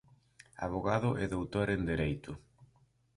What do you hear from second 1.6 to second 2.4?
en Dereito.